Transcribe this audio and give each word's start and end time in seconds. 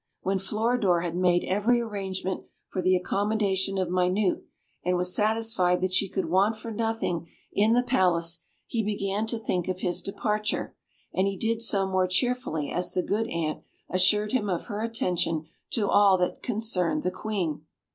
When 0.21 0.39
Floridor 0.39 1.01
had 1.01 1.15
made 1.15 1.43
every 1.43 1.79
arrangement 1.79 2.45
for 2.67 2.81
the 2.81 2.95
accommodation 2.95 3.77
of 3.77 3.91
Minute, 3.91 4.43
and 4.83 4.97
was 4.97 5.13
satisfied 5.13 5.79
that 5.81 5.93
she 5.93 6.09
could 6.09 6.25
want 6.25 6.57
for 6.57 6.71
nothing 6.71 7.27
in 7.53 7.73
the 7.73 7.83
palace, 7.83 8.39
he 8.65 8.81
began 8.81 9.27
to 9.27 9.37
think 9.37 9.67
of 9.67 9.81
his 9.81 10.01
departure, 10.01 10.75
and 11.13 11.27
he 11.27 11.37
did 11.37 11.61
so 11.61 11.85
more 11.87 12.07
cheerfully 12.07 12.71
as 12.71 12.93
the 12.93 13.03
good 13.03 13.27
Ant 13.29 13.61
assured 13.91 14.31
him 14.31 14.49
of 14.49 14.65
her 14.65 14.81
attention 14.81 15.45
to 15.73 15.87
all 15.87 16.17
that 16.17 16.41
concerned 16.41 17.03
the 17.03 17.11
Queen. 17.11 17.67